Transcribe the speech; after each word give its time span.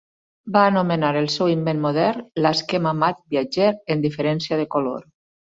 Va 0.53 0.61
anomenar 0.69 1.11
el 1.19 1.27
seu 1.33 1.51
invent 1.55 1.83
modern 1.83 2.25
"l'esquema 2.45 2.97
mat 3.05 3.23
viatger 3.37 3.71
en 3.97 4.05
diferència 4.09 4.63
de 4.65 4.71
color". 4.77 5.09